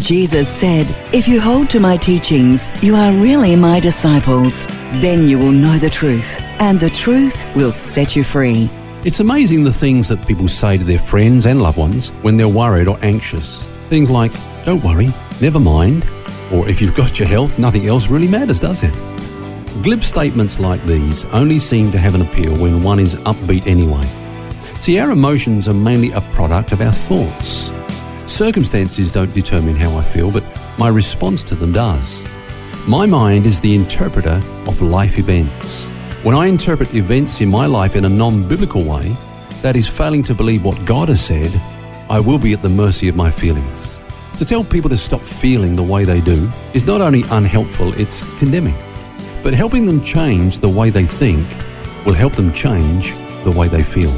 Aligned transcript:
Jesus 0.00 0.46
said, 0.48 0.86
If 1.12 1.26
you 1.26 1.40
hold 1.40 1.70
to 1.70 1.80
my 1.80 1.96
teachings, 1.96 2.70
you 2.82 2.94
are 2.94 3.12
really 3.12 3.56
my 3.56 3.80
disciples. 3.80 4.66
Then 5.00 5.26
you 5.26 5.38
will 5.38 5.52
know 5.52 5.78
the 5.78 5.90
truth, 5.90 6.38
and 6.60 6.78
the 6.78 6.90
truth 6.90 7.46
will 7.56 7.72
set 7.72 8.14
you 8.14 8.22
free. 8.22 8.68
It's 9.04 9.20
amazing 9.20 9.64
the 9.64 9.72
things 9.72 10.08
that 10.08 10.26
people 10.26 10.48
say 10.48 10.76
to 10.76 10.84
their 10.84 10.98
friends 10.98 11.46
and 11.46 11.62
loved 11.62 11.78
ones 11.78 12.10
when 12.22 12.36
they're 12.36 12.48
worried 12.48 12.88
or 12.88 12.98
anxious. 13.02 13.64
Things 13.86 14.10
like, 14.10 14.32
don't 14.64 14.84
worry, 14.84 15.08
never 15.40 15.58
mind, 15.58 16.04
or 16.52 16.68
if 16.68 16.82
you've 16.82 16.94
got 16.94 17.18
your 17.18 17.28
health, 17.28 17.58
nothing 17.58 17.86
else 17.86 18.08
really 18.08 18.28
matters, 18.28 18.60
does 18.60 18.82
it? 18.82 18.92
Glib 19.82 20.02
statements 20.02 20.58
like 20.58 20.84
these 20.86 21.24
only 21.26 21.58
seem 21.58 21.90
to 21.92 21.98
have 21.98 22.14
an 22.14 22.22
appeal 22.22 22.56
when 22.56 22.82
one 22.82 22.98
is 22.98 23.14
upbeat 23.22 23.66
anyway. 23.66 24.04
See, 24.80 24.98
our 24.98 25.10
emotions 25.10 25.68
are 25.68 25.74
mainly 25.74 26.12
a 26.12 26.20
product 26.32 26.72
of 26.72 26.80
our 26.80 26.92
thoughts. 26.92 27.70
Circumstances 28.36 29.10
don't 29.10 29.32
determine 29.32 29.76
how 29.76 29.96
I 29.96 30.04
feel, 30.04 30.30
but 30.30 30.44
my 30.78 30.88
response 30.88 31.42
to 31.44 31.54
them 31.54 31.72
does. 31.72 32.22
My 32.86 33.06
mind 33.06 33.46
is 33.46 33.60
the 33.60 33.74
interpreter 33.74 34.42
of 34.66 34.82
life 34.82 35.18
events. 35.18 35.88
When 36.22 36.34
I 36.34 36.44
interpret 36.44 36.92
events 36.94 37.40
in 37.40 37.48
my 37.48 37.64
life 37.64 37.96
in 37.96 38.04
a 38.04 38.10
non 38.10 38.46
biblical 38.46 38.84
way, 38.84 39.16
that 39.62 39.74
is 39.74 39.88
failing 39.88 40.22
to 40.24 40.34
believe 40.34 40.66
what 40.66 40.84
God 40.84 41.08
has 41.08 41.24
said, 41.24 41.50
I 42.10 42.20
will 42.20 42.36
be 42.36 42.52
at 42.52 42.60
the 42.60 42.68
mercy 42.68 43.08
of 43.08 43.16
my 43.16 43.30
feelings. 43.30 44.00
To 44.36 44.44
tell 44.44 44.62
people 44.62 44.90
to 44.90 44.98
stop 44.98 45.22
feeling 45.22 45.74
the 45.74 45.82
way 45.82 46.04
they 46.04 46.20
do 46.20 46.52
is 46.74 46.84
not 46.84 47.00
only 47.00 47.24
unhelpful, 47.30 47.98
it's 47.98 48.24
condemning. 48.36 48.76
But 49.42 49.54
helping 49.54 49.86
them 49.86 50.04
change 50.04 50.58
the 50.58 50.68
way 50.68 50.90
they 50.90 51.06
think 51.06 51.48
will 52.04 52.12
help 52.12 52.34
them 52.36 52.52
change 52.52 53.14
the 53.44 53.54
way 53.56 53.68
they 53.68 53.82
feel. 53.82 54.12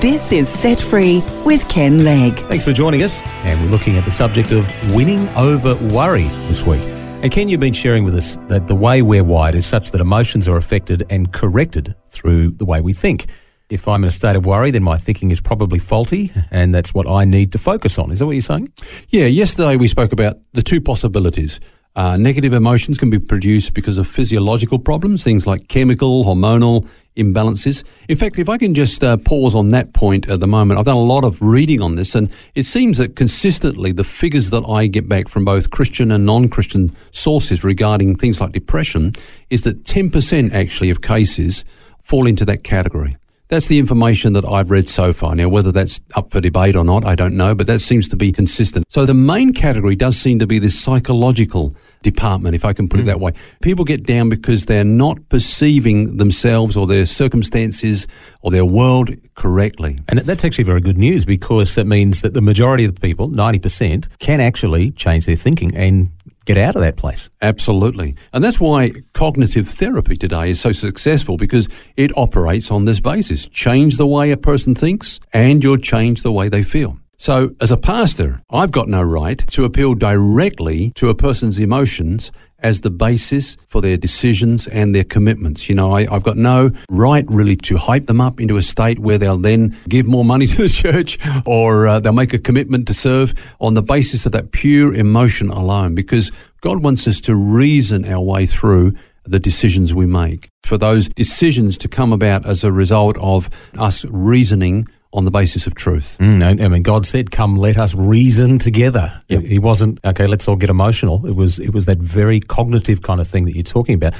This 0.00 0.30
is 0.30 0.48
Set 0.48 0.80
Free 0.80 1.24
with 1.44 1.68
Ken 1.68 2.04
Legg. 2.04 2.32
Thanks 2.34 2.64
for 2.64 2.72
joining 2.72 3.02
us, 3.02 3.20
and 3.24 3.60
we're 3.60 3.68
looking 3.68 3.96
at 3.96 4.04
the 4.04 4.12
subject 4.12 4.52
of 4.52 4.64
winning 4.94 5.28
over 5.30 5.74
worry 5.92 6.28
this 6.46 6.64
week. 6.64 6.82
And 6.84 7.32
Ken, 7.32 7.48
you've 7.48 7.58
been 7.58 7.72
sharing 7.72 8.04
with 8.04 8.14
us 8.14 8.36
that 8.46 8.68
the 8.68 8.76
way 8.76 9.02
we're 9.02 9.24
wired 9.24 9.56
is 9.56 9.66
such 9.66 9.90
that 9.90 10.00
emotions 10.00 10.46
are 10.46 10.56
affected 10.56 11.02
and 11.10 11.32
corrected 11.32 11.96
through 12.06 12.50
the 12.50 12.64
way 12.64 12.80
we 12.80 12.92
think. 12.92 13.26
If 13.70 13.88
I'm 13.88 14.04
in 14.04 14.08
a 14.08 14.12
state 14.12 14.36
of 14.36 14.46
worry, 14.46 14.70
then 14.70 14.84
my 14.84 14.98
thinking 14.98 15.32
is 15.32 15.40
probably 15.40 15.80
faulty, 15.80 16.32
and 16.52 16.72
that's 16.72 16.94
what 16.94 17.08
I 17.08 17.24
need 17.24 17.50
to 17.50 17.58
focus 17.58 17.98
on. 17.98 18.12
Is 18.12 18.20
that 18.20 18.26
what 18.26 18.32
you're 18.32 18.40
saying? 18.40 18.72
Yeah, 19.08 19.26
yesterday 19.26 19.74
we 19.74 19.88
spoke 19.88 20.12
about 20.12 20.36
the 20.52 20.62
two 20.62 20.80
possibilities. 20.80 21.58
Uh, 21.96 22.16
negative 22.16 22.52
emotions 22.52 22.96
can 22.96 23.10
be 23.10 23.18
produced 23.18 23.74
because 23.74 23.98
of 23.98 24.06
physiological 24.06 24.78
problems, 24.78 25.24
things 25.24 25.46
like 25.46 25.68
chemical, 25.68 26.24
hormonal 26.24 26.88
imbalances. 27.16 27.82
In 28.08 28.16
fact, 28.16 28.38
if 28.38 28.48
I 28.48 28.56
can 28.56 28.74
just 28.74 29.02
uh, 29.02 29.16
pause 29.16 29.54
on 29.54 29.70
that 29.70 29.92
point 29.92 30.28
at 30.28 30.40
the 30.40 30.46
moment, 30.46 30.78
I've 30.78 30.86
done 30.86 30.96
a 30.96 31.00
lot 31.00 31.24
of 31.24 31.42
reading 31.42 31.82
on 31.82 31.96
this, 31.96 32.14
and 32.14 32.30
it 32.54 32.62
seems 32.62 32.98
that 32.98 33.16
consistently 33.16 33.92
the 33.92 34.04
figures 34.04 34.50
that 34.50 34.64
I 34.68 34.86
get 34.86 35.08
back 35.08 35.28
from 35.28 35.44
both 35.44 35.70
Christian 35.70 36.12
and 36.12 36.24
non 36.24 36.48
Christian 36.48 36.94
sources 37.10 37.64
regarding 37.64 38.16
things 38.16 38.40
like 38.40 38.52
depression 38.52 39.14
is 39.50 39.62
that 39.62 39.84
10% 39.84 40.52
actually 40.52 40.90
of 40.90 41.02
cases 41.02 41.64
fall 42.00 42.26
into 42.26 42.44
that 42.44 42.62
category. 42.62 43.16
That's 43.48 43.68
the 43.68 43.78
information 43.78 44.34
that 44.34 44.44
I've 44.44 44.70
read 44.70 44.90
so 44.90 45.14
far. 45.14 45.34
Now, 45.34 45.48
whether 45.48 45.72
that's 45.72 46.00
up 46.14 46.30
for 46.30 46.40
debate 46.40 46.76
or 46.76 46.84
not, 46.84 47.06
I 47.06 47.14
don't 47.14 47.34
know, 47.34 47.54
but 47.54 47.66
that 47.66 47.78
seems 47.80 48.06
to 48.10 48.16
be 48.16 48.30
consistent. 48.30 48.84
So 48.90 49.06
the 49.06 49.14
main 49.14 49.54
category 49.54 49.96
does 49.96 50.18
seem 50.18 50.38
to 50.40 50.46
be 50.46 50.58
this 50.58 50.78
psychological 50.78 51.72
department, 52.02 52.54
if 52.54 52.64
I 52.64 52.72
can 52.72 52.88
put 52.88 52.98
mm. 52.98 53.02
it 53.04 53.06
that 53.06 53.20
way. 53.20 53.32
People 53.62 53.84
get 53.84 54.06
down 54.06 54.28
because 54.28 54.66
they're 54.66 54.84
not 54.84 55.28
perceiving 55.28 56.16
themselves 56.16 56.76
or 56.76 56.86
their 56.86 57.06
circumstances 57.06 58.06
or 58.42 58.50
their 58.50 58.66
world 58.66 59.10
correctly. 59.34 60.00
And 60.08 60.18
that's 60.20 60.44
actually 60.44 60.64
very 60.64 60.80
good 60.80 60.98
news 60.98 61.24
because 61.24 61.74
that 61.74 61.86
means 61.86 62.22
that 62.22 62.34
the 62.34 62.40
majority 62.40 62.84
of 62.84 62.94
the 62.94 63.00
people, 63.00 63.28
90%, 63.28 64.08
can 64.18 64.40
actually 64.40 64.90
change 64.92 65.26
their 65.26 65.36
thinking 65.36 65.74
and 65.76 66.10
get 66.44 66.56
out 66.56 66.74
of 66.74 66.80
that 66.80 66.96
place. 66.96 67.28
Absolutely. 67.42 68.16
And 68.32 68.42
that's 68.42 68.58
why 68.58 68.92
cognitive 69.12 69.68
therapy 69.68 70.16
today 70.16 70.50
is 70.50 70.60
so 70.60 70.72
successful 70.72 71.36
because 71.36 71.68
it 71.96 72.16
operates 72.16 72.70
on 72.70 72.86
this 72.86 73.00
basis. 73.00 73.46
Change 73.48 73.98
the 73.98 74.06
way 74.06 74.30
a 74.30 74.36
person 74.36 74.74
thinks 74.74 75.20
and 75.32 75.62
you'll 75.62 75.76
change 75.76 76.22
the 76.22 76.32
way 76.32 76.48
they 76.48 76.62
feel. 76.62 76.98
So, 77.20 77.50
as 77.60 77.72
a 77.72 77.76
pastor, 77.76 78.42
I've 78.48 78.70
got 78.70 78.88
no 78.88 79.02
right 79.02 79.44
to 79.48 79.64
appeal 79.64 79.94
directly 79.94 80.90
to 80.90 81.08
a 81.08 81.16
person's 81.16 81.58
emotions 81.58 82.30
as 82.60 82.82
the 82.82 82.90
basis 82.90 83.56
for 83.66 83.80
their 83.80 83.96
decisions 83.96 84.68
and 84.68 84.94
their 84.94 85.02
commitments. 85.02 85.68
You 85.68 85.74
know, 85.74 85.92
I, 85.92 86.06
have 86.12 86.22
got 86.22 86.36
no 86.36 86.70
right 86.88 87.24
really 87.28 87.56
to 87.56 87.76
hype 87.76 88.06
them 88.06 88.20
up 88.20 88.40
into 88.40 88.56
a 88.56 88.62
state 88.62 89.00
where 89.00 89.18
they'll 89.18 89.36
then 89.36 89.76
give 89.88 90.06
more 90.06 90.24
money 90.24 90.46
to 90.54 90.62
the 90.62 90.68
church 90.68 91.18
or 91.44 91.88
uh, 91.88 91.98
they'll 91.98 92.12
make 92.12 92.34
a 92.34 92.38
commitment 92.38 92.86
to 92.86 92.94
serve 92.94 93.34
on 93.60 93.74
the 93.74 93.82
basis 93.82 94.24
of 94.24 94.30
that 94.30 94.52
pure 94.52 94.94
emotion 94.94 95.50
alone 95.50 95.96
because 95.96 96.30
God 96.60 96.84
wants 96.84 97.08
us 97.08 97.20
to 97.22 97.34
reason 97.34 98.04
our 98.04 98.22
way 98.22 98.46
through 98.46 98.92
the 99.24 99.40
decisions 99.40 99.92
we 99.92 100.06
make. 100.06 100.50
For 100.62 100.78
those 100.78 101.08
decisions 101.08 101.76
to 101.78 101.88
come 101.88 102.12
about 102.12 102.46
as 102.46 102.62
a 102.62 102.72
result 102.72 103.16
of 103.18 103.50
us 103.76 104.04
reasoning 104.04 104.86
on 105.12 105.24
the 105.24 105.30
basis 105.30 105.66
of 105.66 105.74
truth. 105.74 106.16
Mm, 106.20 106.60
I 106.62 106.68
mean, 106.68 106.82
God 106.82 107.06
said, 107.06 107.30
"Come, 107.30 107.56
let 107.56 107.76
us 107.76 107.94
reason 107.94 108.58
together." 108.58 109.22
Yep. 109.28 109.42
He 109.42 109.58
wasn't 109.58 110.00
okay. 110.04 110.26
Let's 110.26 110.46
all 110.48 110.56
get 110.56 110.70
emotional. 110.70 111.26
It 111.26 111.34
was 111.34 111.58
it 111.58 111.72
was 111.72 111.86
that 111.86 111.98
very 111.98 112.40
cognitive 112.40 113.02
kind 113.02 113.20
of 113.20 113.26
thing 113.26 113.44
that 113.46 113.54
you're 113.54 113.62
talking 113.62 113.94
about. 113.94 114.14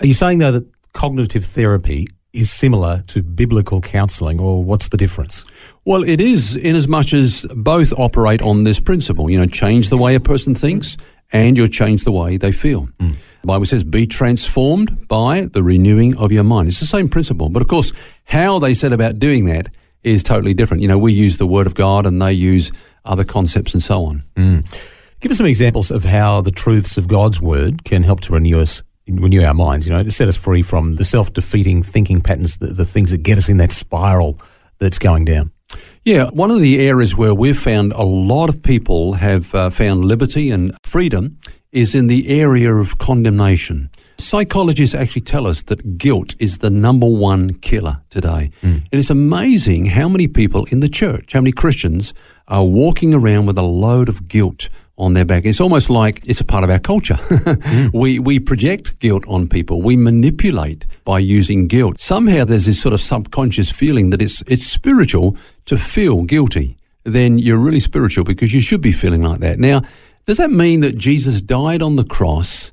Are 0.00 0.06
you 0.06 0.14
saying 0.14 0.38
though 0.38 0.52
that 0.52 0.66
cognitive 0.92 1.44
therapy 1.44 2.08
is 2.32 2.50
similar 2.50 3.02
to 3.06 3.22
biblical 3.22 3.80
counselling, 3.80 4.40
or 4.40 4.62
what's 4.62 4.88
the 4.88 4.96
difference? 4.96 5.44
Well, 5.84 6.02
it 6.02 6.20
is 6.20 6.56
in 6.56 6.76
as 6.76 6.88
much 6.88 7.14
as 7.14 7.46
both 7.54 7.92
operate 7.98 8.42
on 8.42 8.64
this 8.64 8.80
principle. 8.80 9.30
You 9.30 9.38
know, 9.38 9.46
change 9.46 9.88
the 9.88 9.98
way 9.98 10.14
a 10.14 10.20
person 10.20 10.54
thinks, 10.54 10.96
and 11.32 11.56
you'll 11.56 11.68
change 11.68 12.04
the 12.04 12.12
way 12.12 12.36
they 12.36 12.52
feel. 12.52 12.88
Mm. 12.98 13.16
The 13.42 13.46
Bible 13.46 13.66
says, 13.66 13.84
be 13.84 14.06
transformed 14.06 15.06
by 15.06 15.42
the 15.52 15.62
renewing 15.62 16.16
of 16.16 16.32
your 16.32 16.44
mind. 16.44 16.68
It's 16.68 16.80
the 16.80 16.86
same 16.86 17.08
principle. 17.08 17.50
But 17.50 17.60
of 17.60 17.68
course, 17.68 17.92
how 18.24 18.58
they 18.58 18.72
set 18.72 18.92
about 18.92 19.18
doing 19.18 19.44
that 19.46 19.68
is 20.04 20.22
totally 20.22 20.54
different. 20.54 20.82
You 20.82 20.88
know, 20.88 20.98
we 20.98 21.12
use 21.12 21.38
the 21.38 21.46
Word 21.46 21.66
of 21.66 21.74
God 21.74 22.06
and 22.06 22.20
they 22.20 22.32
use 22.32 22.70
other 23.04 23.24
concepts 23.24 23.74
and 23.74 23.82
so 23.82 24.04
on. 24.04 24.24
Mm. 24.36 24.64
Give 25.20 25.30
us 25.30 25.38
some 25.38 25.46
examples 25.46 25.90
of 25.90 26.04
how 26.04 26.42
the 26.42 26.50
truths 26.50 26.98
of 26.98 27.08
God's 27.08 27.40
Word 27.40 27.84
can 27.84 28.02
help 28.02 28.20
to 28.22 28.32
renew 28.32 28.60
us, 28.60 28.82
renew 29.08 29.42
our 29.42 29.54
minds, 29.54 29.86
you 29.86 29.92
know, 29.92 30.02
to 30.02 30.10
set 30.10 30.28
us 30.28 30.36
free 30.36 30.62
from 30.62 30.96
the 30.96 31.04
self 31.04 31.32
defeating 31.32 31.82
thinking 31.82 32.20
patterns, 32.20 32.58
the, 32.58 32.68
the 32.68 32.84
things 32.84 33.10
that 33.10 33.22
get 33.22 33.38
us 33.38 33.48
in 33.48 33.56
that 33.56 33.72
spiral 33.72 34.38
that's 34.78 34.98
going 34.98 35.24
down. 35.24 35.50
Yeah, 36.04 36.28
one 36.30 36.50
of 36.50 36.60
the 36.60 36.86
areas 36.86 37.16
where 37.16 37.34
we've 37.34 37.58
found 37.58 37.92
a 37.92 38.02
lot 38.02 38.48
of 38.48 38.62
people 38.62 39.14
have 39.14 39.54
uh, 39.54 39.70
found 39.70 40.04
liberty 40.04 40.50
and 40.50 40.76
freedom 40.84 41.38
is 41.72 41.94
in 41.94 42.06
the 42.06 42.28
area 42.28 42.74
of 42.74 42.98
condemnation. 42.98 43.90
Psychologists 44.18 44.94
actually 44.94 45.22
tell 45.22 45.46
us 45.46 45.62
that 45.62 45.98
guilt 45.98 46.34
is 46.38 46.58
the 46.58 46.70
number 46.70 47.06
one 47.06 47.54
killer 47.54 48.00
today. 48.10 48.50
Mm. 48.62 48.74
And 48.74 48.88
it's 48.92 49.10
amazing 49.10 49.86
how 49.86 50.08
many 50.08 50.28
people 50.28 50.64
in 50.66 50.80
the 50.80 50.88
church, 50.88 51.32
how 51.32 51.40
many 51.40 51.52
Christians 51.52 52.14
are 52.48 52.64
walking 52.64 53.14
around 53.14 53.46
with 53.46 53.58
a 53.58 53.62
load 53.62 54.08
of 54.08 54.28
guilt 54.28 54.68
on 54.96 55.14
their 55.14 55.24
back. 55.24 55.44
It's 55.44 55.60
almost 55.60 55.90
like 55.90 56.22
it's 56.24 56.40
a 56.40 56.44
part 56.44 56.64
of 56.64 56.70
our 56.70 56.78
culture. 56.78 57.14
mm. 57.18 57.90
We 57.92 58.18
we 58.18 58.38
project 58.38 59.00
guilt 59.00 59.24
on 59.26 59.48
people. 59.48 59.82
We 59.82 59.96
manipulate 59.96 60.86
by 61.04 61.18
using 61.18 61.66
guilt. 61.66 62.00
Somehow 62.00 62.44
there's 62.44 62.66
this 62.66 62.80
sort 62.80 62.92
of 62.92 63.00
subconscious 63.00 63.70
feeling 63.70 64.10
that 64.10 64.22
it's 64.22 64.42
it's 64.42 64.66
spiritual 64.66 65.36
to 65.66 65.76
feel 65.76 66.22
guilty. 66.22 66.76
Then 67.02 67.38
you're 67.38 67.58
really 67.58 67.80
spiritual 67.80 68.24
because 68.24 68.54
you 68.54 68.60
should 68.60 68.80
be 68.80 68.92
feeling 68.92 69.22
like 69.22 69.40
that. 69.40 69.58
Now, 69.58 69.82
does 70.26 70.38
that 70.38 70.50
mean 70.50 70.80
that 70.80 70.96
Jesus 70.96 71.40
died 71.40 71.82
on 71.82 71.96
the 71.96 72.04
cross 72.04 72.72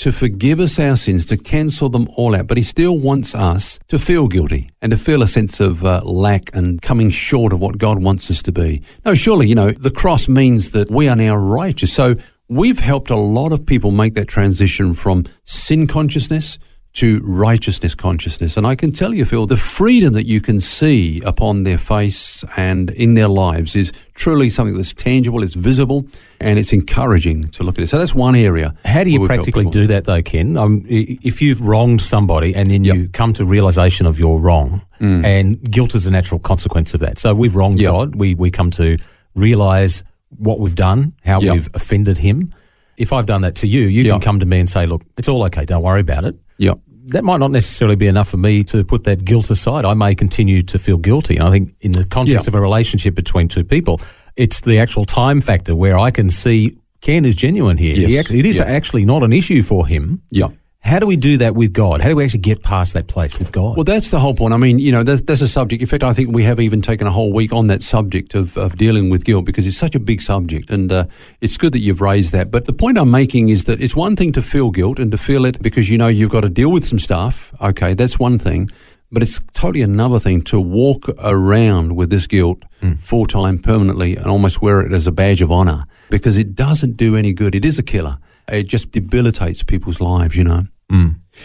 to 0.00 0.12
forgive 0.12 0.60
us 0.60 0.78
our 0.78 0.96
sins, 0.96 1.26
to 1.26 1.36
cancel 1.36 1.90
them 1.90 2.08
all 2.16 2.34
out, 2.34 2.46
but 2.46 2.56
he 2.56 2.62
still 2.62 2.98
wants 2.98 3.34
us 3.34 3.78
to 3.86 3.98
feel 3.98 4.28
guilty 4.28 4.70
and 4.80 4.92
to 4.92 4.96
feel 4.96 5.22
a 5.22 5.26
sense 5.26 5.60
of 5.60 5.84
uh, 5.84 6.00
lack 6.04 6.54
and 6.54 6.80
coming 6.80 7.10
short 7.10 7.52
of 7.52 7.60
what 7.60 7.76
God 7.76 8.02
wants 8.02 8.30
us 8.30 8.40
to 8.44 8.50
be. 8.50 8.80
No, 9.04 9.14
surely, 9.14 9.46
you 9.46 9.54
know, 9.54 9.72
the 9.72 9.90
cross 9.90 10.26
means 10.26 10.70
that 10.70 10.90
we 10.90 11.06
are 11.06 11.16
now 11.16 11.36
righteous. 11.36 11.92
So 11.92 12.14
we've 12.48 12.78
helped 12.78 13.10
a 13.10 13.16
lot 13.16 13.52
of 13.52 13.66
people 13.66 13.90
make 13.90 14.14
that 14.14 14.26
transition 14.26 14.94
from 14.94 15.26
sin 15.44 15.86
consciousness 15.86 16.58
to 16.92 17.20
righteousness 17.22 17.94
consciousness. 17.94 18.56
And 18.56 18.66
I 18.66 18.74
can 18.74 18.90
tell 18.90 19.14
you, 19.14 19.24
Phil, 19.24 19.46
the 19.46 19.56
freedom 19.56 20.12
that 20.14 20.26
you 20.26 20.40
can 20.40 20.58
see 20.58 21.22
upon 21.24 21.62
their 21.62 21.78
face 21.78 22.44
and 22.56 22.90
in 22.90 23.14
their 23.14 23.28
lives 23.28 23.76
is 23.76 23.92
truly 24.14 24.48
something 24.48 24.76
that's 24.76 24.92
tangible, 24.92 25.42
it's 25.44 25.54
visible, 25.54 26.04
and 26.40 26.58
it's 26.58 26.72
encouraging 26.72 27.46
to 27.48 27.62
look 27.62 27.78
at 27.78 27.84
it. 27.84 27.86
So 27.86 27.98
that's 27.98 28.12
one 28.14 28.34
area. 28.34 28.74
How 28.84 29.04
do 29.04 29.10
you 29.10 29.20
where 29.20 29.28
we've 29.28 29.36
helped 29.36 29.52
practically 29.52 29.70
do 29.70 29.86
that, 29.86 30.04
though, 30.04 30.20
Ken? 30.20 30.56
Um, 30.56 30.84
if 30.88 31.40
you've 31.40 31.60
wronged 31.60 32.00
somebody 32.00 32.54
and 32.56 32.68
then 32.70 32.82
you 32.82 33.08
come 33.08 33.32
to 33.34 33.44
realization 33.44 34.06
of 34.06 34.18
your 34.18 34.40
wrong, 34.40 34.82
and 35.00 35.62
guilt 35.70 35.94
is 35.94 36.06
a 36.06 36.10
natural 36.10 36.40
consequence 36.40 36.92
of 36.92 37.00
that. 37.00 37.18
So 37.18 37.34
we've 37.34 37.54
wronged 37.54 37.80
Yep. 37.80 37.90
God. 37.92 38.14
We 38.16 38.34
we 38.34 38.50
come 38.50 38.70
to 38.72 38.98
realize 39.34 40.02
what 40.36 40.58
we've 40.60 40.74
done, 40.74 41.12
how 41.24 41.40
Yep. 41.40 41.52
we've 41.54 41.68
offended 41.74 42.18
Him. 42.18 42.52
If 42.96 43.12
I've 43.12 43.26
done 43.26 43.42
that 43.42 43.54
to 43.56 43.66
you, 43.66 43.82
you 43.82 44.02
Yep. 44.02 44.12
can 44.14 44.20
come 44.20 44.40
to 44.40 44.46
me 44.46 44.58
and 44.58 44.68
say, 44.68 44.86
"Look, 44.86 45.02
it's 45.16 45.28
all 45.28 45.42
okay. 45.44 45.64
Don't 45.64 45.82
worry 45.82 46.00
about 46.00 46.24
it." 46.24 46.36
Yeah. 46.60 46.74
that 47.06 47.24
might 47.24 47.38
not 47.40 47.50
necessarily 47.50 47.96
be 47.96 48.06
enough 48.06 48.28
for 48.28 48.36
me 48.36 48.62
to 48.64 48.84
put 48.84 49.02
that 49.04 49.24
guilt 49.24 49.50
aside. 49.50 49.84
I 49.84 49.94
may 49.94 50.14
continue 50.14 50.62
to 50.62 50.78
feel 50.78 50.96
guilty. 50.98 51.36
And 51.38 51.48
I 51.48 51.50
think 51.50 51.74
in 51.80 51.92
the 51.92 52.04
context 52.04 52.46
Yeah. 52.46 52.50
of 52.50 52.54
a 52.54 52.60
relationship 52.60 53.14
between 53.16 53.48
two 53.48 53.64
people, 53.64 54.00
it's 54.36 54.60
the 54.60 54.78
actual 54.78 55.04
time 55.04 55.40
factor 55.40 55.74
where 55.74 55.98
I 55.98 56.10
can 56.12 56.28
see 56.30 56.76
Ken 57.00 57.24
is 57.24 57.34
genuine 57.34 57.78
here. 57.78 57.96
He 57.96 58.18
actually, 58.18 58.38
it 58.40 58.46
is 58.46 58.58
Yeah. 58.58 58.64
actually 58.78 59.04
not 59.06 59.22
an 59.24 59.32
issue 59.32 59.62
for 59.62 59.86
him. 59.88 60.20
Yeah. 60.30 60.48
How 60.82 60.98
do 60.98 61.06
we 61.06 61.16
do 61.16 61.36
that 61.36 61.54
with 61.54 61.74
God? 61.74 62.00
How 62.00 62.08
do 62.08 62.16
we 62.16 62.24
actually 62.24 62.40
get 62.40 62.62
past 62.62 62.94
that 62.94 63.06
place 63.06 63.38
with 63.38 63.52
God? 63.52 63.76
Well, 63.76 63.84
that's 63.84 64.10
the 64.10 64.18
whole 64.18 64.34
point. 64.34 64.54
I 64.54 64.56
mean, 64.56 64.78
you 64.78 64.90
know, 64.90 65.04
there's, 65.04 65.20
there's 65.22 65.42
a 65.42 65.48
subject. 65.48 65.82
In 65.82 65.86
fact, 65.86 66.02
I 66.02 66.14
think 66.14 66.30
we 66.32 66.42
have 66.44 66.58
even 66.58 66.80
taken 66.80 67.06
a 67.06 67.10
whole 67.10 67.32
week 67.34 67.52
on 67.52 67.66
that 67.66 67.82
subject 67.82 68.34
of, 68.34 68.56
of 68.56 68.76
dealing 68.76 69.10
with 69.10 69.24
guilt 69.24 69.44
because 69.44 69.66
it's 69.66 69.76
such 69.76 69.94
a 69.94 70.00
big 70.00 70.22
subject. 70.22 70.70
And 70.70 70.90
uh, 70.90 71.04
it's 71.42 71.58
good 71.58 71.74
that 71.74 71.80
you've 71.80 72.00
raised 72.00 72.32
that. 72.32 72.50
But 72.50 72.64
the 72.64 72.72
point 72.72 72.96
I'm 72.96 73.10
making 73.10 73.50
is 73.50 73.64
that 73.64 73.80
it's 73.80 73.94
one 73.94 74.16
thing 74.16 74.32
to 74.32 74.42
feel 74.42 74.70
guilt 74.70 74.98
and 74.98 75.12
to 75.12 75.18
feel 75.18 75.44
it 75.44 75.62
because 75.62 75.90
you 75.90 75.98
know 75.98 76.08
you've 76.08 76.30
got 76.30 76.40
to 76.40 76.48
deal 76.48 76.72
with 76.72 76.86
some 76.86 76.98
stuff. 76.98 77.54
Okay, 77.60 77.92
that's 77.92 78.18
one 78.18 78.38
thing. 78.38 78.70
But 79.12 79.22
it's 79.22 79.40
totally 79.52 79.82
another 79.82 80.18
thing 80.18 80.40
to 80.42 80.60
walk 80.60 81.08
around 81.18 81.94
with 81.96 82.10
this 82.10 82.26
guilt 82.26 82.62
full 83.00 83.26
time, 83.26 83.58
permanently, 83.58 84.16
and 84.16 84.26
almost 84.26 84.62
wear 84.62 84.80
it 84.80 84.92
as 84.92 85.06
a 85.06 85.12
badge 85.12 85.42
of 85.42 85.52
honor 85.52 85.84
because 86.08 86.38
it 86.38 86.54
doesn't 86.54 86.96
do 86.96 87.16
any 87.16 87.32
good. 87.32 87.54
It 87.54 87.64
is 87.64 87.78
a 87.78 87.82
killer. 87.82 88.18
It 88.48 88.64
just 88.64 88.90
debilitates 88.92 89.62
people's 89.62 90.00
lives, 90.00 90.36
you 90.36 90.44
know. 90.44 90.66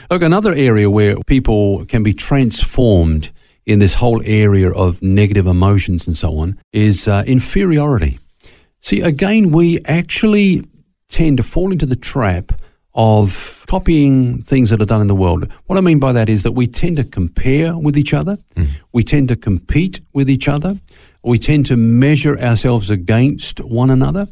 Look, 0.10 0.22
another 0.24 0.54
area 0.54 0.90
where 0.90 1.16
people 1.28 1.86
can 1.86 2.04
be 2.04 2.14
transformed 2.14 3.32
in 3.66 3.80
this 3.80 3.96
whole 3.96 4.22
area 4.26 4.72
of 4.72 5.02
negative 5.02 5.48
emotions 5.48 6.08
and 6.08 6.18
so 6.18 6.38
on 6.40 6.60
is 6.72 7.08
uh, 7.08 7.24
inferiority. 7.28 8.20
See, 8.82 9.02
again, 9.02 9.52
we 9.52 9.80
actually 9.86 10.64
tend 11.10 11.38
to 11.38 11.44
fall 11.44 11.72
into 11.72 11.86
the 11.86 11.96
trap 11.96 12.52
of 12.94 13.66
copying 13.68 14.42
things 14.42 14.70
that 14.70 14.82
are 14.82 14.86
done 14.86 15.02
in 15.02 15.08
the 15.08 15.16
world. 15.16 15.52
What 15.66 15.78
I 15.78 15.82
mean 15.82 16.00
by 16.00 16.14
that 16.14 16.30
is 16.30 16.44
that 16.44 16.54
we 16.54 16.66
tend 16.68 16.98
to 16.98 17.04
compare 17.04 17.78
with 17.78 17.98
each 17.98 18.14
other, 18.14 18.38
we 18.94 19.04
tend 19.04 19.28
to 19.30 19.36
compete 19.36 20.00
with 20.14 20.30
each 20.30 20.48
other, 20.48 20.80
we 21.24 21.38
tend 21.38 21.66
to 21.68 21.76
measure 21.78 22.40
ourselves 22.40 22.90
against 22.90 23.60
one 23.60 23.90
another. 23.90 24.28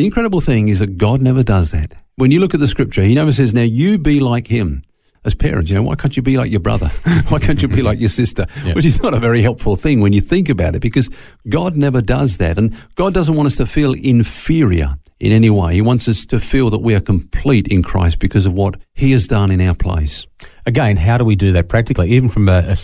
The 0.00 0.06
incredible 0.06 0.40
thing 0.40 0.68
is 0.68 0.78
that 0.78 0.96
God 0.96 1.20
never 1.20 1.42
does 1.42 1.72
that. 1.72 1.92
When 2.16 2.30
you 2.30 2.40
look 2.40 2.54
at 2.54 2.60
the 2.60 2.66
scripture, 2.66 3.02
He 3.02 3.14
never 3.14 3.32
says, 3.32 3.52
Now 3.52 3.64
you 3.64 3.98
be 3.98 4.18
like 4.18 4.46
Him. 4.46 4.82
As 5.26 5.34
parents, 5.34 5.68
you 5.68 5.76
know, 5.76 5.82
why 5.82 5.94
can't 5.94 6.16
you 6.16 6.22
be 6.22 6.38
like 6.38 6.50
your 6.50 6.60
brother? 6.60 6.88
why 7.28 7.38
can't 7.38 7.60
you 7.60 7.68
be 7.68 7.82
like 7.82 8.00
your 8.00 8.08
sister? 8.08 8.46
Yeah. 8.64 8.72
Which 8.72 8.86
is 8.86 9.02
not 9.02 9.12
a 9.12 9.18
very 9.18 9.42
helpful 9.42 9.76
thing 9.76 10.00
when 10.00 10.14
you 10.14 10.22
think 10.22 10.48
about 10.48 10.74
it 10.74 10.80
because 10.80 11.10
God 11.50 11.76
never 11.76 12.00
does 12.00 12.38
that. 12.38 12.56
And 12.56 12.74
God 12.94 13.12
doesn't 13.12 13.36
want 13.36 13.48
us 13.48 13.56
to 13.56 13.66
feel 13.66 13.92
inferior 13.92 14.96
in 15.20 15.32
any 15.32 15.50
way. 15.50 15.74
He 15.74 15.82
wants 15.82 16.08
us 16.08 16.24
to 16.26 16.40
feel 16.40 16.70
that 16.70 16.78
we 16.80 16.94
are 16.94 17.00
complete 17.00 17.68
in 17.68 17.82
Christ 17.82 18.18
because 18.18 18.46
of 18.46 18.54
what 18.54 18.76
He 18.94 19.12
has 19.12 19.28
done 19.28 19.50
in 19.50 19.60
our 19.60 19.74
place. 19.74 20.26
Again, 20.66 20.96
how 20.96 21.18
do 21.18 21.24
we 21.24 21.36
do 21.36 21.52
that 21.52 21.68
practically? 21.68 22.10
Even 22.10 22.28
from 22.28 22.48
a 22.48 22.74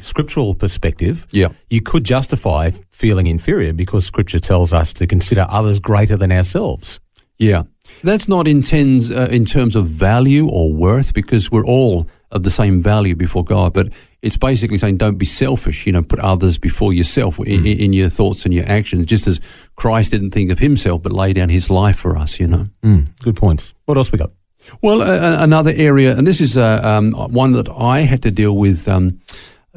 scriptural 0.00 0.54
perspective, 0.54 1.26
Yeah. 1.30 1.48
you 1.70 1.80
could 1.82 2.04
justify 2.04 2.70
feeling 2.90 3.26
inferior 3.26 3.72
because 3.72 4.06
Scripture 4.06 4.38
tells 4.38 4.72
us 4.72 4.92
to 4.94 5.06
consider 5.06 5.46
others 5.48 5.80
greater 5.80 6.16
than 6.16 6.32
ourselves. 6.32 6.98
Yeah. 7.38 7.64
That's 8.02 8.26
not 8.28 8.48
in, 8.48 8.62
tens, 8.62 9.10
uh, 9.10 9.28
in 9.30 9.44
terms 9.44 9.76
of 9.76 9.86
value 9.86 10.48
or 10.48 10.72
worth 10.72 11.12
because 11.12 11.50
we're 11.50 11.66
all 11.66 12.06
of 12.32 12.42
the 12.42 12.50
same 12.50 12.82
value 12.82 13.14
before 13.14 13.44
God. 13.44 13.72
But 13.72 13.92
it's 14.22 14.36
basically 14.36 14.78
saying 14.78 14.96
don't 14.96 15.18
be 15.18 15.24
selfish, 15.24 15.86
you 15.86 15.92
know, 15.92 16.02
put 16.02 16.18
others 16.18 16.58
before 16.58 16.92
yourself 16.92 17.38
in, 17.38 17.66
in 17.66 17.92
your 17.92 18.08
thoughts 18.08 18.44
and 18.44 18.52
your 18.52 18.68
actions, 18.68 19.06
just 19.06 19.26
as 19.26 19.40
Christ 19.76 20.10
didn't 20.10 20.30
think 20.30 20.50
of 20.50 20.58
himself 20.58 21.02
but 21.02 21.12
laid 21.12 21.34
down 21.34 21.50
his 21.50 21.70
life 21.70 21.98
for 21.98 22.16
us, 22.16 22.40
you 22.40 22.48
know. 22.48 22.68
Mm, 22.82 23.08
good 23.22 23.36
points. 23.36 23.74
What 23.84 23.96
else 23.96 24.10
we 24.10 24.18
got? 24.18 24.32
Well, 24.80 25.02
uh, 25.02 25.42
another 25.42 25.72
area, 25.74 26.16
and 26.16 26.26
this 26.26 26.40
is 26.40 26.56
uh, 26.56 26.80
um, 26.82 27.12
one 27.12 27.52
that 27.52 27.68
I 27.68 28.00
had 28.00 28.22
to 28.22 28.30
deal 28.30 28.56
with 28.56 28.88
um, 28.88 29.20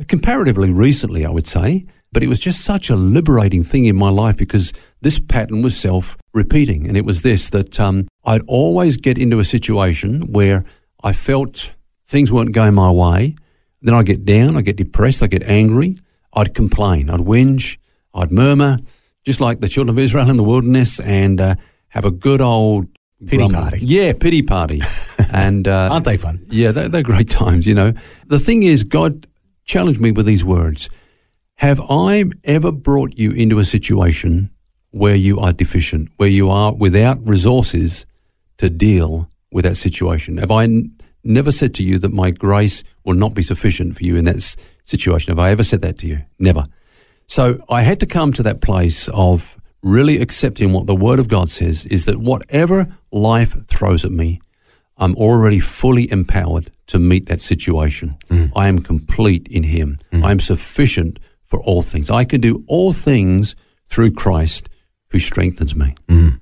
comparatively 0.08 0.72
recently, 0.72 1.26
I 1.26 1.30
would 1.30 1.48
say, 1.48 1.86
but 2.12 2.24
it 2.24 2.28
was 2.28 2.40
just 2.40 2.64
such 2.64 2.90
a 2.90 2.96
liberating 2.96 3.64
thing 3.64 3.86
in 3.86 3.96
my 3.96 4.10
life 4.10 4.38
because 4.38 4.74
this 5.02 5.20
pattern 5.20 5.62
was 5.62 5.78
self 5.78 6.18
repeating. 6.34 6.88
And 6.88 6.96
it 6.96 7.04
was 7.04 7.24
this 7.24 7.50
that 7.50 7.80
um, 7.80 8.08
I'd 8.24 8.44
always 8.48 8.98
get 8.98 9.18
into 9.18 9.40
a 9.40 9.46
situation 9.46 10.32
where 10.32 10.64
I 11.04 11.14
felt 11.14 11.74
things 12.06 12.32
weren't 12.32 12.52
going 12.54 12.74
my 12.74 12.92
way. 12.92 13.36
Then 13.82 13.94
I'd 13.94 14.06
get 14.06 14.26
down, 14.26 14.58
I'd 14.58 14.66
get 14.66 14.78
depressed, 14.78 15.22
I'd 15.22 15.32
get 15.32 15.44
angry, 15.44 15.98
I'd 16.34 16.54
complain, 16.54 17.10
I'd 17.10 17.20
whinge, 17.22 17.78
I'd 18.14 18.32
murmur, 18.32 18.78
just 19.24 19.40
like 19.42 19.60
the 19.60 19.68
children 19.68 19.96
of 19.96 20.00
Israel 20.00 20.30
in 20.30 20.38
the 20.38 20.44
wilderness, 20.44 21.00
and 21.00 21.40
uh, 21.42 21.56
have 21.90 22.06
a 22.06 22.12
good 22.12 22.42
old 22.42 22.88
Pity 23.26 23.38
grumble. 23.38 23.62
party. 23.62 23.80
Yeah, 23.82 24.14
pity 24.14 24.42
party. 24.42 24.82
and 25.32 25.68
uh, 25.68 25.90
Aren't 25.92 26.06
they 26.06 26.18
fun? 26.18 26.40
yeah, 26.50 26.72
they're, 26.72 26.90
they're 26.90 27.02
great 27.04 27.30
times, 27.42 27.66
you 27.68 27.74
know. 27.74 27.94
The 28.28 28.40
thing 28.40 28.64
is, 28.64 28.84
God 28.84 29.28
challenged 29.66 30.00
me 30.02 30.12
with 30.12 30.26
these 30.26 30.44
words 30.46 30.90
Have 31.56 31.80
I 31.90 32.26
ever 32.44 32.72
brought 32.72 33.18
you 33.18 33.32
into 33.32 33.60
a 33.60 33.66
situation 33.66 34.50
where 34.92 35.16
you 35.16 35.40
are 35.40 35.54
deficient, 35.54 36.10
where 36.18 36.30
you 36.30 36.50
are 36.50 36.74
without 36.76 37.26
resources 37.28 38.06
to 38.58 38.70
deal 38.70 39.30
with 39.52 39.64
that 39.66 39.76
situation? 39.78 40.38
Have 40.38 40.52
I 40.52 40.68
never 41.26 41.52
said 41.52 41.74
to 41.76 41.84
you 41.84 41.98
that 42.00 42.14
my 42.14 42.32
grace 42.32 42.84
will 43.04 43.16
not 43.16 43.34
be 43.34 43.42
sufficient 43.44 43.96
for 43.96 44.04
you 44.04 44.16
in 44.16 44.26
that 44.26 44.38
s- 44.38 44.56
situation? 44.84 45.32
Have 45.32 45.40
I 45.40 45.52
ever 45.52 45.64
said 45.64 45.82
that 45.82 45.98
to 46.00 46.08
you? 46.08 46.20
Never. 46.40 46.64
So 47.28 47.60
I 47.70 47.82
had 47.82 48.00
to 48.02 48.06
come 48.06 48.34
to 48.34 48.44
that 48.44 48.62
place 48.62 49.08
of 49.10 49.58
really 49.82 50.20
accepting 50.22 50.72
what 50.74 50.88
the 50.88 50.96
Word 50.96 51.20
of 51.20 51.28
God 51.28 51.50
says 51.50 51.86
is 51.86 52.06
that 52.06 52.18
whatever 52.20 52.88
life 53.12 53.56
throws 53.68 54.06
at 54.06 54.12
me, 54.12 54.40
I'm 54.98 55.16
already 55.16 55.60
fully 55.60 56.10
empowered 56.12 56.72
to 56.88 57.00
meet 57.00 57.26
that 57.28 57.42
situation. 57.42 58.16
Mm. 58.30 58.52
I 58.56 58.68
am 58.68 58.80
complete 58.80 59.48
in 59.50 59.64
Him. 59.64 60.00
Mm. 60.12 60.24
I 60.24 60.32
am 60.32 60.40
sufficient 60.40 61.20
for 61.44 61.60
all 61.62 61.82
things. 61.82 62.10
I 62.10 62.26
can 62.26 62.42
do 62.42 62.64
all 62.68 62.94
things 62.94 63.56
through 63.88 64.12
Christ 64.12 64.70
who 65.10 65.20
strengthens 65.20 65.76
me. 65.76 65.96
Mm. 66.08 66.40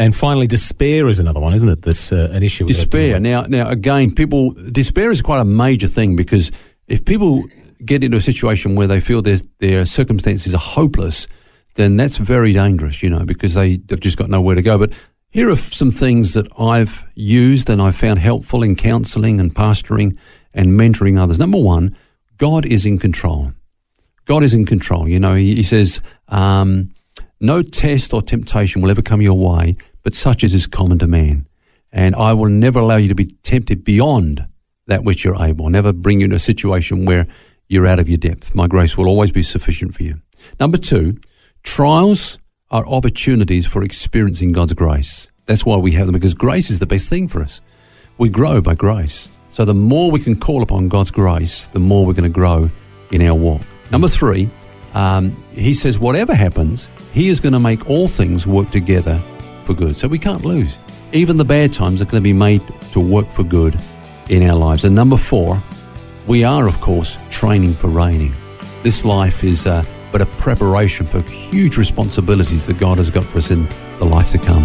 And 0.00 0.16
finally, 0.16 0.46
despair 0.46 1.08
is 1.08 1.20
another 1.20 1.40
one, 1.40 1.52
isn't 1.52 1.68
it? 1.68 1.82
That's 1.82 2.10
uh, 2.10 2.30
an 2.32 2.42
issue. 2.42 2.64
we've 2.64 2.74
got 2.74 2.84
to 2.84 2.88
deal 2.88 3.00
Despair. 3.00 3.20
Now, 3.20 3.42
now 3.42 3.68
again, 3.68 4.14
people 4.14 4.52
despair 4.72 5.10
is 5.10 5.20
quite 5.20 5.40
a 5.40 5.44
major 5.44 5.88
thing 5.88 6.16
because 6.16 6.50
if 6.88 7.04
people 7.04 7.44
get 7.84 8.02
into 8.02 8.16
a 8.16 8.20
situation 8.22 8.76
where 8.76 8.86
they 8.86 8.98
feel 8.98 9.20
their 9.20 9.36
their 9.58 9.84
circumstances 9.84 10.54
are 10.54 10.58
hopeless, 10.58 11.28
then 11.74 11.98
that's 11.98 12.16
very 12.16 12.54
dangerous, 12.54 13.02
you 13.02 13.10
know, 13.10 13.26
because 13.26 13.52
they 13.52 13.76
they've 13.76 14.00
just 14.00 14.16
got 14.16 14.30
nowhere 14.30 14.54
to 14.54 14.62
go. 14.62 14.78
But 14.78 14.94
here 15.28 15.50
are 15.50 15.56
some 15.56 15.90
things 15.90 16.32
that 16.32 16.48
I've 16.58 17.04
used 17.14 17.68
and 17.68 17.82
I've 17.82 17.94
found 17.94 18.20
helpful 18.20 18.62
in 18.62 18.76
counselling 18.76 19.38
and 19.38 19.54
pastoring 19.54 20.16
and 20.54 20.80
mentoring 20.80 21.20
others. 21.20 21.38
Number 21.38 21.58
one, 21.58 21.94
God 22.38 22.64
is 22.64 22.86
in 22.86 22.98
control. 22.98 23.52
God 24.24 24.42
is 24.44 24.54
in 24.54 24.64
control. 24.64 25.06
You 25.06 25.20
know, 25.20 25.34
He, 25.34 25.56
he 25.56 25.62
says, 25.62 26.00
um, 26.28 26.94
"No 27.38 27.60
test 27.60 28.14
or 28.14 28.22
temptation 28.22 28.80
will 28.80 28.90
ever 28.90 29.02
come 29.02 29.20
your 29.20 29.36
way, 29.36 29.76
but 30.02 30.14
such 30.14 30.44
as 30.44 30.54
is 30.54 30.66
common 30.66 30.98
to 30.98 31.06
man." 31.06 31.46
And 31.92 32.14
I 32.14 32.32
will 32.32 32.48
never 32.48 32.78
allow 32.80 32.96
you 32.96 33.08
to 33.08 33.14
be 33.14 33.34
tempted 33.42 33.84
beyond 33.84 34.46
that 34.86 35.04
which 35.04 35.24
you're 35.24 35.42
able. 35.42 35.66
I'll 35.66 35.70
never 35.70 35.92
bring 35.92 36.20
you 36.20 36.24
into 36.24 36.36
a 36.36 36.40
situation 36.40 37.04
where 37.04 37.26
you're 37.68 37.86
out 37.86 37.98
of 37.98 38.08
your 38.08 38.18
depth. 38.18 38.54
My 38.54 38.66
grace 38.66 38.96
will 38.96 39.08
always 39.08 39.32
be 39.32 39.42
sufficient 39.42 39.94
for 39.94 40.02
you. 40.02 40.20
Number 40.58 40.78
two, 40.78 41.18
trials 41.62 42.38
are 42.70 42.86
opportunities 42.86 43.66
for 43.66 43.82
experiencing 43.82 44.52
God's 44.52 44.74
grace. 44.74 45.30
That's 45.46 45.66
why 45.66 45.76
we 45.76 45.92
have 45.92 46.06
them, 46.06 46.14
because 46.14 46.34
grace 46.34 46.70
is 46.70 46.78
the 46.78 46.86
best 46.86 47.08
thing 47.08 47.28
for 47.28 47.42
us. 47.42 47.60
We 48.18 48.28
grow 48.28 48.60
by 48.60 48.74
grace. 48.74 49.28
So 49.48 49.64
the 49.64 49.74
more 49.74 50.10
we 50.10 50.20
can 50.20 50.38
call 50.38 50.62
upon 50.62 50.88
God's 50.88 51.10
grace, 51.10 51.66
the 51.66 51.80
more 51.80 52.06
we're 52.06 52.12
going 52.12 52.30
to 52.30 52.34
grow 52.34 52.70
in 53.10 53.22
our 53.22 53.34
walk. 53.34 53.62
Number 53.90 54.06
three, 54.06 54.50
um, 54.94 55.36
he 55.52 55.72
says, 55.72 55.98
whatever 55.98 56.34
happens, 56.34 56.90
he 57.12 57.28
is 57.28 57.40
going 57.40 57.52
to 57.52 57.60
make 57.60 57.88
all 57.88 58.06
things 58.06 58.46
work 58.46 58.70
together 58.70 59.20
for 59.70 59.76
good. 59.76 59.96
So 59.96 60.08
we 60.08 60.18
can't 60.18 60.44
lose. 60.44 60.80
Even 61.12 61.36
the 61.36 61.44
bad 61.44 61.72
times 61.72 62.02
are 62.02 62.04
going 62.04 62.20
to 62.22 62.28
be 62.28 62.32
made 62.32 62.62
to 62.92 63.00
work 63.00 63.28
for 63.28 63.44
good 63.44 63.80
in 64.28 64.42
our 64.48 64.56
lives. 64.56 64.84
And 64.84 64.96
number 64.96 65.16
four, 65.16 65.62
we 66.26 66.42
are, 66.42 66.66
of 66.66 66.80
course, 66.80 67.18
training 67.30 67.74
for 67.74 67.88
reigning. 67.88 68.34
This 68.82 69.04
life 69.04 69.44
is 69.44 69.66
uh, 69.66 69.84
but 70.10 70.22
a 70.22 70.26
preparation 70.26 71.06
for 71.06 71.20
huge 71.22 71.76
responsibilities 71.76 72.66
that 72.66 72.78
God 72.78 72.98
has 72.98 73.12
got 73.12 73.24
for 73.24 73.38
us 73.38 73.52
in 73.52 73.68
the 73.96 74.04
life 74.04 74.28
to 74.28 74.38
come. 74.38 74.64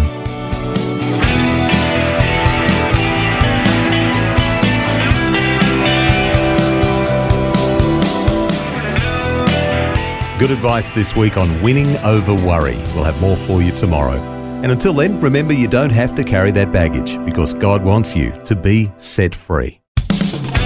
Good 10.38 10.50
advice 10.50 10.90
this 10.90 11.14
week 11.14 11.36
on 11.36 11.62
winning 11.62 11.96
over 11.98 12.34
worry. 12.34 12.76
We'll 12.94 13.04
have 13.04 13.20
more 13.20 13.36
for 13.36 13.62
you 13.62 13.72
tomorrow. 13.72 14.35
And 14.62 14.72
until 14.72 14.92
then, 14.92 15.20
remember 15.20 15.52
you 15.52 15.68
don't 15.68 15.90
have 15.90 16.14
to 16.16 16.24
carry 16.24 16.50
that 16.52 16.72
baggage 16.72 17.22
because 17.24 17.54
God 17.54 17.84
wants 17.84 18.16
you 18.16 18.32
to 18.44 18.56
be 18.56 18.92
set 18.96 19.34
free. 19.34 19.80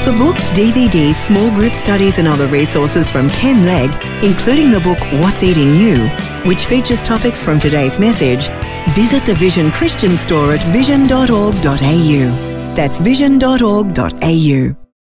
For 0.05 0.13
books, 0.13 0.49
DVDs, 0.51 1.15
small 1.15 1.51
group 1.51 1.75
studies, 1.75 2.19
and 2.19 2.27
other 2.27 2.47
resources 2.47 3.11
from 3.11 3.29
Ken 3.29 3.67
Legg, 3.67 3.91
including 4.25 4.71
the 4.71 4.81
book 4.81 4.99
What's 5.23 5.43
Eating 5.43 5.75
You, 5.75 6.09
which 6.49 6.65
features 6.65 7.03
topics 7.03 7.43
from 7.43 7.59
today's 7.59 8.01
message, 8.01 8.49
visit 8.95 9.23
the 9.27 9.35
Vision 9.35 9.71
Christian 9.71 10.17
store 10.17 10.53
at 10.53 10.63
vision.org.au. 10.73 12.75
That's 12.75 13.01
vision.org.au. 13.01 14.80